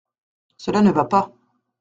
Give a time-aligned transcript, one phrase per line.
[0.57, 1.31] Cela ne va pas.